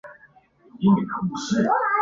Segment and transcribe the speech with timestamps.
[0.03, 0.11] 声
[0.79, 1.73] 优为宣传片之配音版。